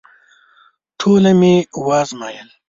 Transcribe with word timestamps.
ټوله 0.99 1.31
مي 1.39 1.53
وازمایل… 1.87 2.47